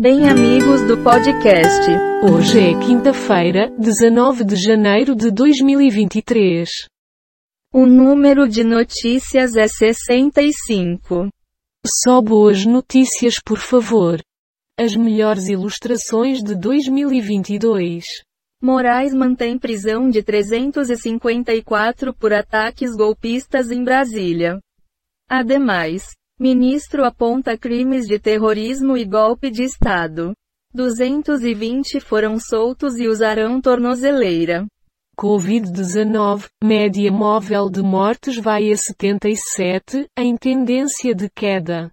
Bem 0.00 0.26
amigos 0.30 0.80
do 0.88 0.96
podcast. 1.04 1.86
Hoje 2.24 2.58
é 2.58 2.86
quinta-feira, 2.86 3.70
19 3.78 4.46
de 4.46 4.56
janeiro 4.56 5.14
de 5.14 5.30
2023. 5.30 6.70
O 7.70 7.84
número 7.84 8.48
de 8.48 8.64
notícias 8.64 9.56
é 9.56 9.68
65. 9.68 11.28
Só 11.86 12.22
boas 12.22 12.64
notícias 12.64 13.34
por 13.44 13.58
favor. 13.58 14.22
As 14.78 14.96
melhores 14.96 15.48
ilustrações 15.48 16.42
de 16.42 16.54
2022. 16.54 18.06
Moraes 18.62 19.12
mantém 19.12 19.58
prisão 19.58 20.08
de 20.08 20.22
354 20.22 22.14
por 22.14 22.32
ataques 22.32 22.96
golpistas 22.96 23.70
em 23.70 23.84
Brasília. 23.84 24.58
Ademais, 25.28 26.06
ministro 26.40 27.04
aponta 27.04 27.54
crimes 27.54 28.06
de 28.06 28.18
terrorismo 28.18 28.96
e 28.96 29.04
golpe 29.04 29.50
de 29.50 29.62
Estado. 29.62 30.32
220 30.72 32.00
foram 32.00 32.38
soltos 32.38 32.96
e 32.96 33.06
usarão 33.06 33.60
tornozeleira. 33.60 34.66
Covid-19, 35.18 36.46
média 36.64 37.12
móvel 37.12 37.68
de 37.68 37.82
mortes 37.82 38.38
vai 38.38 38.72
a 38.72 38.76
77, 38.76 40.06
em 40.16 40.34
tendência 40.34 41.14
de 41.14 41.28
queda. 41.28 41.90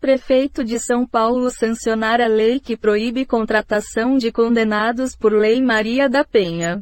Prefeito 0.00 0.64
de 0.64 0.78
São 0.78 1.06
Paulo 1.06 1.50
sancionar 1.50 2.18
a 2.18 2.26
lei 2.26 2.58
que 2.58 2.78
proíbe 2.78 3.26
contratação 3.26 4.16
de 4.16 4.32
condenados 4.32 5.14
por 5.14 5.34
Lei 5.34 5.60
Maria 5.60 6.08
da 6.08 6.24
Penha. 6.24 6.80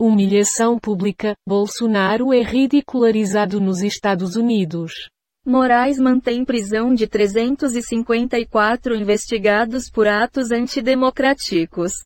Humilhação 0.00 0.76
pública, 0.76 1.36
Bolsonaro 1.46 2.32
é 2.32 2.42
ridicularizado 2.42 3.60
nos 3.60 3.80
Estados 3.80 4.34
Unidos. 4.34 5.08
Moraes 5.46 5.96
mantém 5.96 6.44
prisão 6.44 6.92
de 6.92 7.06
354 7.06 8.96
investigados 8.96 9.88
por 9.88 10.08
atos 10.08 10.50
antidemocráticos. 10.50 12.02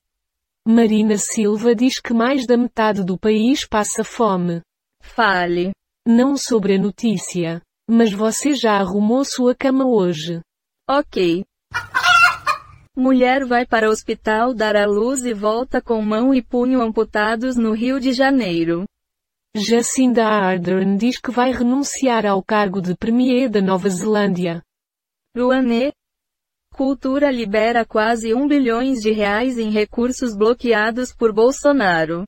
Marina 0.69 1.17
Silva 1.17 1.75
diz 1.75 1.99
que 1.99 2.13
mais 2.13 2.47
da 2.47 2.59
metade 2.59 3.03
do 3.03 3.19
país 3.19 3.67
passa 3.67 4.05
fome. 4.05 4.61
Fale. 5.01 5.73
Não 6.07 6.37
sobre 6.37 6.75
a 6.75 6.79
notícia. 6.79 7.63
Mas 7.89 8.13
você 8.13 8.53
já 8.53 8.75
arrumou 8.75 9.25
sua 9.25 9.55
cama 9.55 9.87
hoje. 9.87 10.43
Ok. 10.87 11.43
Mulher 12.95 13.47
vai 13.47 13.65
para 13.65 13.89
o 13.89 13.91
hospital 13.91 14.53
dar 14.53 14.77
à 14.77 14.85
luz 14.85 15.25
e 15.25 15.33
volta 15.33 15.81
com 15.81 16.03
mão 16.03 16.35
e 16.35 16.43
punho 16.43 16.83
amputados 16.83 17.57
no 17.57 17.73
Rio 17.73 17.99
de 17.99 18.13
Janeiro. 18.13 18.85
Jacinda 19.57 20.27
Ardern 20.27 20.97
diz 20.97 21.19
que 21.19 21.33
vai 21.33 21.51
renunciar 21.51 22.25
ao 22.25 22.41
cargo 22.41 22.81
de 22.81 22.95
Premier 22.95 23.51
da 23.51 23.61
Nova 23.61 23.89
Zelândia. 23.89 24.63
Rouanet. 25.37 25.93
Cultura 26.73 27.33
libera 27.33 27.85
quase 27.85 28.33
1 28.33 28.47
bilhões 28.47 29.01
de 29.01 29.11
reais 29.11 29.59
em 29.59 29.69
recursos 29.69 30.37
bloqueados 30.37 31.13
por 31.13 31.33
Bolsonaro. 31.33 32.23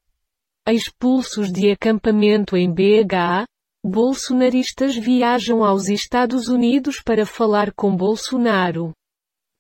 Expulsos 0.68 1.52
de 1.52 1.70
acampamento 1.70 2.56
em 2.56 2.68
BH, 2.68 3.46
bolsonaristas 3.84 4.96
viajam 4.96 5.64
aos 5.64 5.88
Estados 5.88 6.48
Unidos 6.48 7.00
para 7.00 7.24
falar 7.24 7.72
com 7.72 7.96
Bolsonaro. 7.96 8.92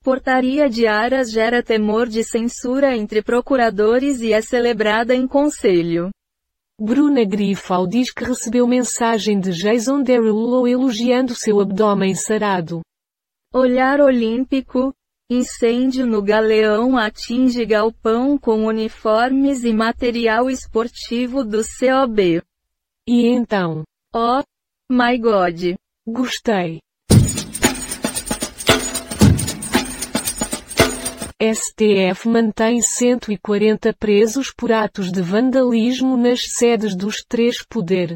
Portaria 0.02 0.68
de 0.68 0.88
Aras 0.88 1.30
gera 1.30 1.62
temor 1.62 2.08
de 2.08 2.24
censura 2.24 2.96
entre 2.96 3.22
procuradores 3.22 4.20
e 4.20 4.32
é 4.32 4.42
celebrada 4.42 5.14
em 5.14 5.28
conselho. 5.28 6.10
Bruna 6.80 7.24
Grifal 7.24 7.86
diz 7.86 8.12
que 8.12 8.24
recebeu 8.24 8.66
mensagem 8.66 9.38
de 9.38 9.52
Jason 9.52 10.02
Derulo 10.02 10.66
elogiando 10.66 11.34
seu 11.34 11.60
abdômen 11.60 12.14
sarado. 12.14 12.80
Olhar 13.52 14.00
Olímpico. 14.00 14.92
Incêndio 15.30 16.06
no 16.06 16.20
Galeão 16.20 16.98
atinge 16.98 17.64
galpão 17.64 18.36
com 18.36 18.66
uniformes 18.66 19.64
e 19.64 19.72
material 19.72 20.50
esportivo 20.50 21.42
do 21.42 21.62
COB. 21.62 22.42
E 23.08 23.26
então? 23.28 23.82
Oh, 24.14 24.42
my 24.90 25.16
God. 25.16 25.74
Gostei. 26.06 26.80
STF 31.42 32.28
mantém 32.28 32.80
140 32.80 33.92
presos 33.94 34.52
por 34.56 34.70
atos 34.70 35.10
de 35.10 35.20
vandalismo 35.20 36.16
nas 36.16 36.44
sedes 36.56 36.96
dos 36.96 37.24
três 37.28 37.66
poder. 37.66 38.14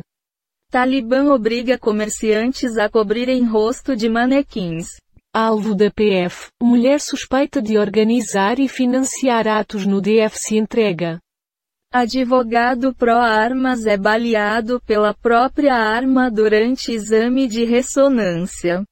Talibã 0.71 1.33
obriga 1.33 1.77
comerciantes 1.77 2.79
a 2.79 2.89
cobrirem 2.89 3.45
rosto 3.45 3.97
de 3.97 4.09
manequins. 4.09 5.01
Alvo 5.35 5.75
da 5.75 5.91
PF, 5.91 6.51
mulher 6.63 7.01
suspeita 7.01 7.61
de 7.61 7.77
organizar 7.77 8.61
e 8.61 8.69
financiar 8.69 9.49
atos 9.49 9.85
no 9.85 10.01
DF 10.01 10.39
se 10.39 10.57
entrega. 10.57 11.19
Advogado 11.93 12.95
pró-armas 12.95 13.87
é 13.87 13.97
baleado 13.97 14.81
pela 14.87 15.13
própria 15.13 15.75
arma 15.75 16.31
durante 16.31 16.93
exame 16.93 17.49
de 17.49 17.65
ressonância. 17.65 18.85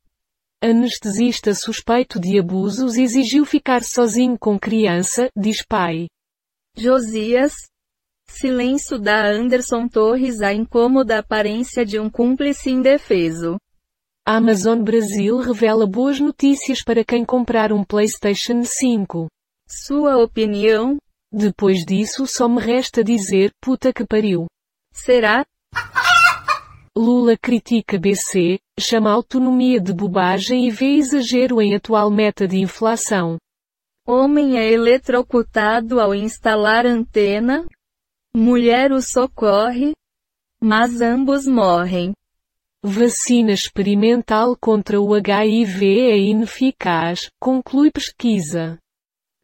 Anestesista 0.66 1.54
suspeito 1.54 2.18
de 2.18 2.38
abusos 2.38 2.96
exigiu 2.96 3.44
ficar 3.44 3.82
sozinho 3.82 4.38
com 4.38 4.58
criança, 4.58 5.28
diz 5.36 5.62
pai. 5.62 6.06
Josias. 6.74 7.52
Silêncio 8.26 8.98
da 8.98 9.26
Anderson 9.26 9.86
Torres 9.86 10.40
a 10.40 10.54
incômoda 10.54 11.18
aparência 11.18 11.84
de 11.84 12.00
um 12.00 12.08
cúmplice 12.08 12.70
indefeso. 12.70 13.58
Amazon 14.24 14.82
Brasil 14.82 15.36
revela 15.36 15.86
boas 15.86 16.18
notícias 16.18 16.82
para 16.82 17.04
quem 17.04 17.26
comprar 17.26 17.70
um 17.70 17.84
PlayStation 17.84 18.64
5. 18.64 19.26
Sua 19.68 20.16
opinião? 20.16 20.96
Depois 21.30 21.84
disso 21.84 22.26
só 22.26 22.48
me 22.48 22.58
resta 22.58 23.04
dizer, 23.04 23.50
puta 23.60 23.92
que 23.92 24.06
pariu. 24.06 24.46
Será? 24.94 25.44
Lula 26.96 27.36
critica 27.36 27.98
BC, 27.98 28.60
chama 28.78 29.10
autonomia 29.10 29.80
de 29.80 29.92
bobagem 29.92 30.68
e 30.68 30.70
vê 30.70 30.94
exagero 30.94 31.60
em 31.60 31.74
atual 31.74 32.08
meta 32.08 32.46
de 32.46 32.58
inflação. 32.58 33.36
Homem 34.06 34.56
é 34.56 34.70
eletrocutado 34.70 35.98
ao 35.98 36.14
instalar 36.14 36.86
antena. 36.86 37.66
Mulher 38.32 38.92
o 38.92 39.02
socorre. 39.02 39.92
Mas 40.60 41.00
ambos 41.00 41.48
morrem. 41.48 42.12
Vacina 42.80 43.50
experimental 43.50 44.56
contra 44.56 45.00
o 45.00 45.14
HIV 45.14 46.10
é 46.12 46.18
ineficaz, 46.18 47.28
conclui 47.40 47.90
pesquisa. 47.90 48.78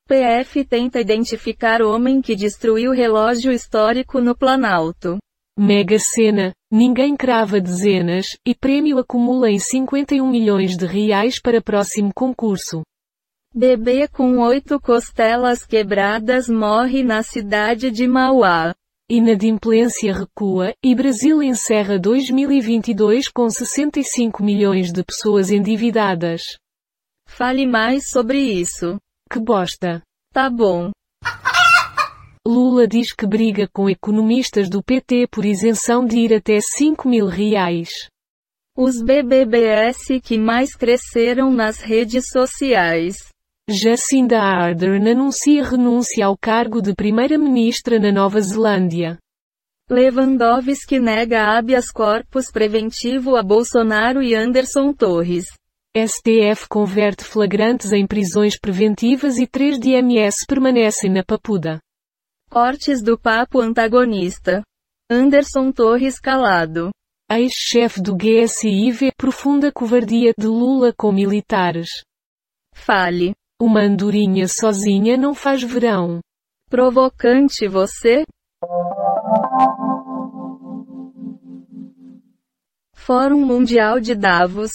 PF 0.07 0.65
tenta 0.65 1.01
identificar 1.01 1.83
homem 1.83 2.23
que 2.23 2.37
destruiu 2.37 2.93
relógio 2.93 3.51
histórico 3.51 4.21
no 4.21 4.37
Planalto. 4.37 5.19
Mega 5.59 5.99
Sena, 5.99 6.53
ninguém 6.71 7.17
crava 7.17 7.61
dezenas, 7.61 8.37
e 8.47 8.55
prêmio 8.55 8.99
acumula 8.99 9.51
em 9.51 9.59
51 9.59 10.29
milhões 10.29 10.77
de 10.77 10.87
reais 10.87 11.41
para 11.41 11.61
próximo 11.61 12.11
concurso. 12.15 12.83
Bebê 13.53 14.07
com 14.07 14.39
oito 14.39 14.79
costelas 14.81 15.67
quebradas 15.67 16.49
morre 16.49 17.03
na 17.03 17.23
cidade 17.23 17.91
de 17.91 18.07
Mauá. 18.07 18.73
Inadimplência 19.11 20.15
recua, 20.15 20.73
e 20.85 20.95
Brasil 20.95 21.43
encerra 21.43 21.99
2022 21.99 23.29
com 23.29 23.51
65 23.51 24.41
milhões 24.41 24.93
de 24.93 25.03
pessoas 25.03 25.51
endividadas. 25.51 26.43
Fale 27.27 27.67
mais 27.67 28.09
sobre 28.09 28.39
isso. 28.39 28.99
Que 29.29 29.41
bosta. 29.41 30.01
Tá 30.33 30.49
bom. 30.49 30.93
Lula 32.47 32.89
diz 32.89 33.13
que 33.13 33.27
briga 33.27 33.69
com 33.71 33.91
economistas 33.91 34.71
do 34.71 34.83
PT 34.83 35.27
por 35.31 35.45
isenção 35.45 36.07
de 36.07 36.21
ir 36.21 36.33
até 36.33 36.59
5 36.59 37.07
mil 37.07 37.27
reais. 37.27 37.91
Os 38.75 39.03
BBBS 39.03 40.19
que 40.23 40.39
mais 40.39 40.75
cresceram 40.75 41.51
nas 41.53 41.81
redes 41.81 42.31
sociais. 42.33 43.17
Jacinda 43.69 44.41
Ardern 44.41 45.11
anuncia 45.11 45.63
renúncia 45.63 46.25
ao 46.25 46.35
cargo 46.35 46.81
de 46.81 46.95
primeira-ministra 46.95 47.99
na 48.01 48.11
Nova 48.11 48.41
Zelândia. 48.41 49.19
Lewandowski 49.91 50.99
nega 50.99 51.59
habeas 51.59 51.91
corpus 51.91 52.51
preventivo 52.51 53.37
a 53.37 53.43
Bolsonaro 53.43 54.23
e 54.23 54.35
Anderson 54.35 54.95
Torres. 54.95 55.45
STF 55.95 56.67
converte 56.71 57.23
flagrantes 57.23 57.93
em 57.93 58.07
prisões 58.07 58.59
preventivas 58.59 59.37
e 59.37 59.47
3 59.47 59.79
de 59.79 59.91
MS 59.91 60.47
permanecem 60.49 61.13
na 61.13 61.23
papuda. 61.23 61.81
Cortes 62.53 63.01
do 63.01 63.17
papo 63.17 63.61
antagonista. 63.61 64.61
Anderson 65.09 65.71
Torres 65.71 66.19
calado. 66.19 66.91
Ex-chefe 67.31 68.03
do 68.03 68.17
GSI 68.17 68.91
vê 68.91 69.13
profunda 69.17 69.71
covardia 69.71 70.35
de 70.37 70.49
Lula 70.49 70.93
com 70.93 71.13
militares. 71.13 71.89
Fale. 72.75 73.37
Uma 73.63 73.83
andorinha 73.83 74.49
sozinha 74.49 75.17
não 75.17 75.33
faz 75.33 75.63
verão. 75.63 76.19
Provocante 76.69 77.69
você? 77.69 78.25
Fórum 82.97 83.47
Mundial 83.47 84.01
de 84.01 84.17
Davos. 84.17 84.73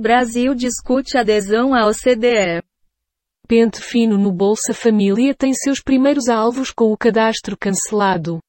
Brasil 0.00 0.54
discute 0.54 1.18
adesão 1.18 1.74
à 1.74 1.86
OCDE. 1.86 2.65
Pente 3.46 3.80
fino 3.80 4.18
no 4.18 4.32
Bolsa 4.32 4.74
Família 4.74 5.32
tem 5.32 5.54
seus 5.54 5.80
primeiros 5.80 6.28
alvos 6.28 6.72
com 6.72 6.92
o 6.92 6.96
cadastro 6.96 7.56
cancelado. 7.56 8.40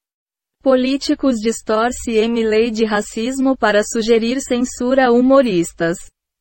Políticos 0.63 1.35
distorce 1.35 2.19
lei 2.43 2.71
de 2.71 2.83
racismo 2.83 3.55
para 3.55 3.83
sugerir 3.83 4.41
censura 4.41 5.07
a 5.07 5.11
humoristas. 5.11 5.97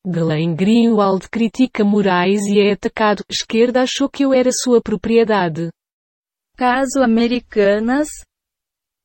Glenn 0.07 0.55
Greenwald 0.55 1.29
critica 1.29 1.85
Moraes 1.85 2.41
e 2.47 2.59
é 2.59 2.73
atacado. 2.73 3.23
Esquerda 3.29 3.83
achou 3.83 4.09
que 4.09 4.25
eu 4.25 4.33
era 4.33 4.51
sua 4.51 4.81
propriedade. 4.81 5.69
Caso 6.57 7.03
Americanas. 7.03 8.09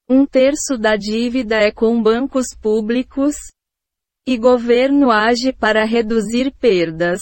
Um 0.10 0.26
terço 0.26 0.78
da 0.78 0.96
dívida 0.96 1.58
é 1.58 1.72
com 1.72 2.02
bancos 2.02 2.56
públicos. 2.62 3.36
E 4.26 4.38
governo 4.38 5.12
age 5.12 5.52
para 5.52 5.84
reduzir 5.84 6.54
perdas. 6.58 7.20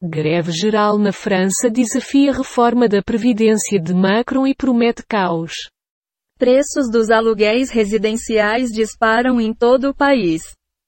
Greve 0.00 0.52
geral 0.52 0.96
na 0.96 1.10
França 1.10 1.68
desafia 1.68 2.32
reforma 2.32 2.88
da 2.88 3.02
Previdência 3.02 3.80
de 3.80 3.92
Macron 3.92 4.46
e 4.46 4.54
promete 4.54 5.04
caos. 5.04 5.52
Preços 6.38 6.88
dos 6.88 7.10
aluguéis 7.10 7.68
residenciais 7.68 8.70
disparam 8.70 9.40
em 9.40 9.52
todo 9.52 9.88
o 9.88 9.94
país. 9.94 10.42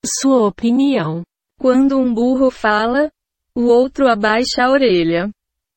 Sua 0.07 0.47
opinião. 0.47 1.23
Quando 1.59 1.99
um 1.99 2.15
burro 2.15 2.53
fala, 2.53 3.11
o 3.53 3.63
outro 3.63 4.07
abaixa 4.07 4.63
a 4.63 4.71
orelha. 4.71 5.29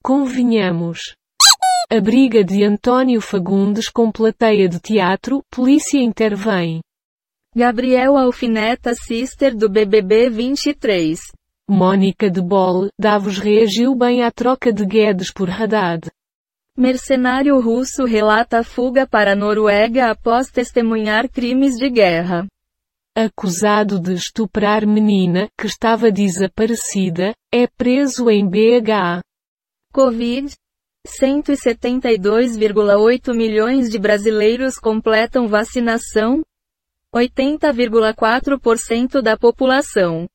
Convenhamos. 0.03 0.99
A 1.89 1.99
briga 1.99 2.43
de 2.43 2.63
António 2.63 3.19
Fagundes 3.19 3.89
com 3.89 4.11
plateia 4.11 4.69
de 4.69 4.79
teatro, 4.79 5.41
polícia 5.49 5.97
intervém. 5.97 6.81
Gabriel 7.55 8.15
alfineta 8.15 8.93
sister 8.93 9.55
do 9.55 9.67
BBB 9.67 10.29
23. 10.29 11.19
Mônica 11.69 12.29
de 12.29 12.41
Boll, 12.41 12.89
Davos 12.99 13.37
reagiu 13.37 13.95
bem 13.95 14.21
à 14.21 14.29
troca 14.29 14.73
de 14.73 14.85
Guedes 14.85 15.31
por 15.31 15.49
Haddad. 15.49 16.11
Mercenário 16.77 17.57
russo 17.61 18.03
relata 18.03 18.59
a 18.59 18.63
fuga 18.63 19.07
para 19.07 19.31
a 19.31 19.35
Noruega 19.35 20.11
após 20.11 20.49
testemunhar 20.49 21.29
crimes 21.29 21.77
de 21.77 21.89
guerra. 21.89 22.45
Acusado 23.15 23.97
de 23.97 24.13
estuprar 24.13 24.85
menina 24.85 25.47
que 25.57 25.67
estava 25.67 26.11
desaparecida, 26.11 27.33
é 27.51 27.65
preso 27.67 28.29
em 28.29 28.45
BH. 28.45 29.21
Covid. 29.93 30.53
172,8 31.07 33.33
milhões 33.35 33.89
de 33.89 33.97
brasileiros 33.99 34.77
completam 34.77 35.47
vacinação. 35.47 36.43
80,4% 37.13 39.21
da 39.21 39.37
população. 39.37 40.27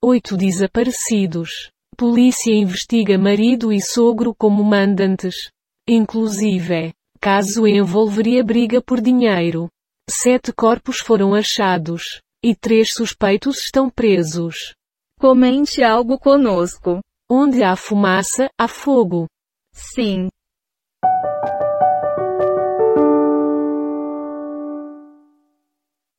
Oito 0.00 0.36
desaparecidos. 0.36 1.72
Polícia 1.96 2.54
investiga 2.54 3.18
marido 3.18 3.72
e 3.72 3.80
sogro 3.80 4.32
como 4.32 4.62
mandantes. 4.62 5.50
Inclusive, 5.88 6.94
caso 7.20 7.66
envolveria 7.66 8.44
briga 8.44 8.80
por 8.80 9.00
dinheiro. 9.00 9.68
Sete 10.08 10.52
corpos 10.52 11.00
foram 11.00 11.34
achados. 11.34 12.22
E 12.40 12.54
três 12.54 12.94
suspeitos 12.94 13.58
estão 13.58 13.90
presos. 13.90 14.72
Comente 15.18 15.82
algo 15.82 16.16
conosco. 16.16 17.00
Onde 17.28 17.64
há 17.64 17.74
fumaça, 17.74 18.48
há 18.56 18.68
fogo. 18.68 19.26
Sim. 19.72 20.28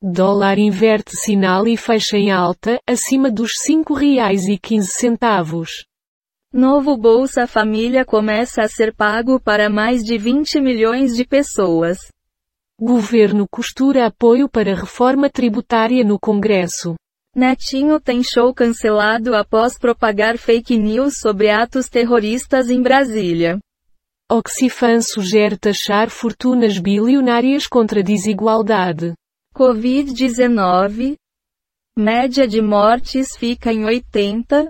Dólar 0.02 0.58
inverte 0.58 1.14
sinal 1.18 1.68
e 1.68 1.76
fecha 1.76 2.16
em 2.16 2.32
alta, 2.32 2.80
acima 2.88 3.30
dos 3.30 3.52
R$ 3.68 3.84
5,15. 3.84 5.68
Novo 6.54 6.96
Bolsa 6.96 7.46
Família 7.46 8.06
começa 8.06 8.62
a 8.62 8.70
ser 8.70 8.96
pago 8.96 9.42
para 9.42 9.70
mais 9.70 10.02
de 10.02 10.18
20 10.18 10.62
milhões 10.62 11.18
de 11.18 11.26
pessoas. 11.26 11.98
Governo 12.80 13.46
costura 13.46 14.06
apoio 14.06 14.48
para 14.48 14.74
reforma 14.74 15.30
tributária 15.30 16.02
no 16.02 16.18
Congresso. 16.18 16.96
Netinho 17.36 18.00
tem 18.00 18.24
show 18.24 18.54
cancelado 18.54 19.36
após 19.36 19.78
propagar 19.78 20.38
fake 20.38 20.78
news 20.78 21.18
sobre 21.18 21.50
atos 21.50 21.90
terroristas 21.90 22.70
em 22.70 22.82
Brasília. 22.82 23.60
Oxifam 24.32 25.02
sugere 25.02 25.58
taxar 25.58 26.10
fortunas 26.10 26.78
bilionárias 26.78 27.68
contra 27.68 28.02
desigualdade. 28.02 29.14
Covid-19. 29.60 31.18
Média 31.98 32.48
de 32.48 32.62
mortes 32.62 33.36
fica 33.36 33.74
em 33.74 33.84
80. 33.84 34.70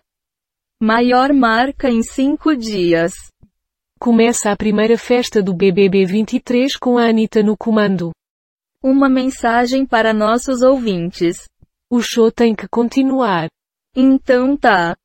Maior 0.81 1.31
marca 1.31 1.91
em 1.91 2.01
5 2.01 2.55
dias. 2.55 3.13
Começa 3.99 4.51
a 4.51 4.57
primeira 4.57 4.97
festa 4.97 5.43
do 5.43 5.53
BBB 5.53 6.05
23 6.05 6.75
com 6.75 6.97
a 6.97 7.07
Anitta 7.07 7.43
no 7.43 7.55
comando. 7.55 8.09
Uma 8.83 9.07
mensagem 9.07 9.85
para 9.85 10.11
nossos 10.11 10.63
ouvintes. 10.63 11.47
O 11.87 12.01
show 12.01 12.31
tem 12.31 12.55
que 12.55 12.67
continuar. 12.67 13.47
Então 13.95 14.57
tá. 14.57 14.97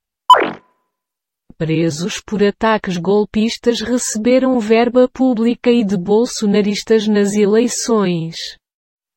Presos 1.58 2.22
por 2.22 2.42
ataques 2.42 2.96
golpistas 2.96 3.82
receberam 3.82 4.58
verba 4.58 5.06
pública 5.12 5.70
e 5.70 5.84
de 5.84 5.98
bolsonaristas 5.98 7.06
nas 7.06 7.34
eleições. 7.34 8.56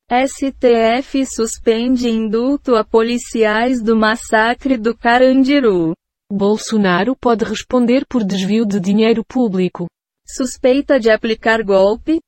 STF 0.10 1.26
suspende 1.26 2.10
indulto 2.10 2.78
a 2.78 2.86
policiais 2.86 3.84
do 3.84 3.94
massacre 3.94 4.78
do 4.78 4.96
Carandiru. 4.96 5.92
Bolsonaro 6.32 7.14
pode 7.14 7.44
responder 7.44 8.06
por 8.06 8.24
desvio 8.24 8.66
de 8.66 8.80
dinheiro 8.80 9.22
público. 9.26 9.86
Suspeita 10.26 10.98
de 10.98 11.10
aplicar 11.10 11.62
golpe? 11.62 12.22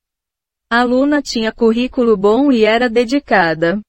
Aluna 0.70 1.22
tinha 1.22 1.50
currículo 1.50 2.18
bom 2.18 2.52
e 2.52 2.66
era 2.66 2.86
dedicada. 2.86 3.80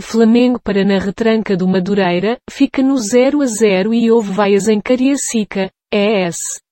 Flamengo 0.00 0.58
para 0.58 0.82
na 0.82 0.98
retranca 0.98 1.54
do 1.54 1.68
Madureira, 1.68 2.38
fica 2.50 2.82
no 2.82 2.96
0 2.96 3.42
a 3.42 3.46
0 3.46 3.92
e 3.92 4.10
houve 4.10 4.32
vaias 4.32 4.68
em 4.68 4.80
Cariacica, 4.80 5.70
ES. 5.92 6.62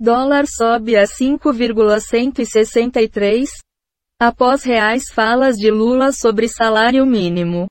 Dólar 0.00 0.46
sobe 0.46 0.96
a 0.96 1.06
5,163, 1.06 3.50
Após 4.26 4.62
reais 4.62 5.10
falas 5.10 5.58
de 5.58 5.70
Lula 5.70 6.10
sobre 6.10 6.48
salário 6.48 7.04
mínimo. 7.04 7.66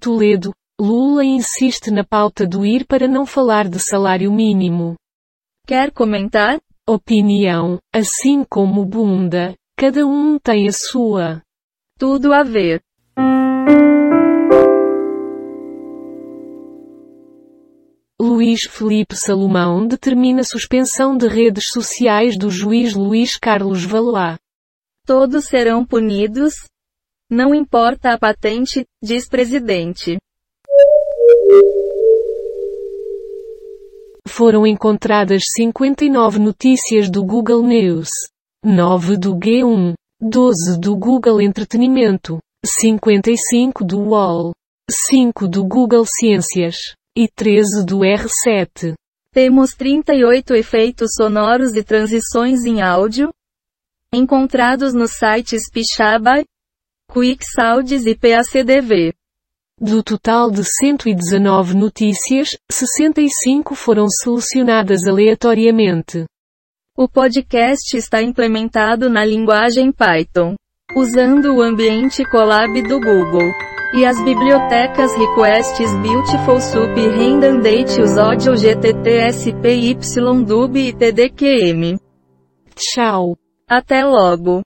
Toledo. 0.00 0.52
Lula 0.80 1.24
insiste 1.24 1.92
na 1.92 2.02
pauta 2.02 2.44
do 2.44 2.66
ir 2.66 2.84
para 2.84 3.06
não 3.06 3.24
falar 3.24 3.68
de 3.68 3.78
salário 3.78 4.32
mínimo. 4.32 4.96
Quer 5.64 5.92
comentar? 5.92 6.58
Opinião. 6.88 7.78
Assim 7.94 8.42
como 8.42 8.84
bunda, 8.84 9.54
cada 9.78 10.04
um 10.04 10.40
tem 10.40 10.66
a 10.66 10.72
sua. 10.72 11.40
Tudo 11.96 12.32
a 12.32 12.42
ver. 12.42 12.80
Luís 18.20 18.64
Felipe 18.64 19.14
Salomão 19.14 19.86
determina 19.86 20.42
suspensão 20.42 21.16
de 21.16 21.28
redes 21.28 21.70
sociais 21.70 22.36
do 22.36 22.50
juiz 22.50 22.92
Luís 22.92 23.38
Carlos 23.38 23.84
Valois. 23.84 24.36
Todos 25.06 25.44
serão 25.44 25.86
punidos? 25.86 26.52
Não 27.30 27.54
importa 27.54 28.12
a 28.12 28.18
patente, 28.18 28.84
diz 29.00 29.28
presidente. 29.28 30.18
Foram 34.26 34.66
encontradas 34.66 35.44
59 35.54 36.40
notícias 36.40 37.08
do 37.08 37.24
Google 37.24 37.62
News, 37.62 38.08
9 38.64 39.16
do 39.16 39.36
G1, 39.36 39.94
12 40.20 40.80
do 40.80 40.96
Google 40.96 41.40
Entretenimento, 41.40 42.40
55 42.64 43.84
do 43.84 44.00
UOL, 44.00 44.52
5 44.90 45.46
do 45.46 45.64
Google 45.64 46.04
Ciências 46.04 46.74
e 47.16 47.28
13 47.28 47.86
do 47.86 48.00
R7. 48.00 48.94
Temos 49.30 49.70
38 49.70 50.52
efeitos 50.56 51.10
sonoros 51.14 51.76
e 51.76 51.84
transições 51.84 52.64
em 52.64 52.82
áudio, 52.82 53.30
encontrados 54.12 54.94
nos 54.94 55.12
sites 55.12 55.70
Pixabay, 55.70 56.44
QuickSounds 57.10 58.06
e 58.06 58.14
PACDV. 58.14 59.12
Do 59.78 60.02
total 60.02 60.50
de 60.50 60.64
119 60.64 61.74
notícias, 61.76 62.56
65 62.70 63.74
foram 63.74 64.08
selecionadas 64.08 65.06
aleatoriamente. 65.06 66.24
O 66.96 67.06
podcast 67.06 67.94
está 67.94 68.22
implementado 68.22 69.10
na 69.10 69.22
linguagem 69.22 69.92
Python, 69.92 70.54
usando 70.96 71.56
o 71.56 71.62
ambiente 71.62 72.24
Colab 72.30 72.80
do 72.82 72.98
Google. 72.98 73.52
E 73.94 74.04
as 74.04 74.16
bibliotecas 74.24 75.12
Requests 75.14 75.90
Beautiful 76.02 76.60
Soup 76.60 76.98
e 76.98 77.08
Redundant 77.08 77.98
Use 78.02 78.18
Audio 78.18 78.56
GTT 78.56 79.32
SPY 79.32 79.94
Dub 80.44 80.76
e 80.76 80.92
TDQM. 80.92 81.98
Tchau. 82.74 83.36
Até 83.68 84.04
logo. 84.04 84.62